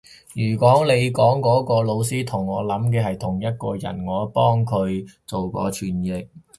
[0.33, 6.27] 如果你講嗰個老師同我諗嘅係同一個人，我幫佢做過傳譯